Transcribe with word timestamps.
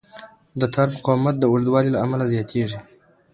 د 0.59 0.61
تار 0.73 0.87
مقاومت 0.95 1.35
د 1.39 1.43
اوږدوالي 1.51 1.89
له 1.91 1.99
امله 2.05 2.23
زیاتېږي. 2.33 2.79